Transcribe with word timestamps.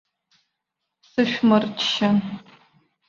Сышәмырччан! 1.09 2.17